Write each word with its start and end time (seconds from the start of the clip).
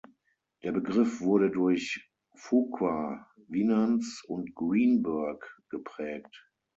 Der 0.63 0.71
Begriff 0.71 1.19
wurde 1.21 1.51
durch 1.51 2.09
Fuqua, 2.33 3.29
Winans 3.47 4.23
und 4.27 4.55
Greenberg 4.55 5.61
geprägt. 5.69 6.49